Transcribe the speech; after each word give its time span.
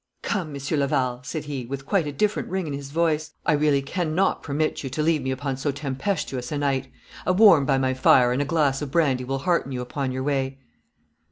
'Come, 0.23 0.51
Monsieur 0.53 0.77
Laval,' 0.77 1.21
said 1.23 1.43
he, 1.45 1.63
with 1.63 1.85
quite 1.85 2.07
a 2.07 2.11
different 2.11 2.49
ring 2.49 2.65
in 2.65 2.73
his 2.73 2.89
voice; 2.89 3.35
'I 3.45 3.53
really 3.53 3.81
cannot 3.83 4.41
permit 4.41 4.83
you 4.83 4.89
to 4.89 5.03
leave 5.03 5.21
me 5.21 5.29
upon 5.29 5.57
so 5.57 5.69
tempestuous 5.69 6.51
a 6.51 6.57
night. 6.57 6.87
A 7.27 7.33
warm 7.33 7.67
by 7.67 7.77
my 7.77 7.93
fire 7.93 8.31
and 8.31 8.41
a 8.41 8.45
glass 8.45 8.81
of 8.81 8.89
brandy 8.89 9.23
will 9.23 9.37
hearten 9.37 9.71
you 9.71 9.79
upon 9.81 10.11
your 10.11 10.23
way.' 10.23 10.57